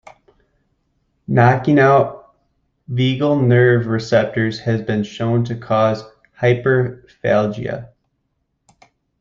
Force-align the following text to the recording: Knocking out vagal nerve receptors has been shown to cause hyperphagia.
Knocking 1.27 1.77
out 1.77 2.33
vagal 2.89 3.45
nerve 3.45 3.85
receptors 3.85 4.59
has 4.61 4.81
been 4.81 5.03
shown 5.03 5.45
to 5.45 5.55
cause 5.55 6.03
hyperphagia. 6.39 7.91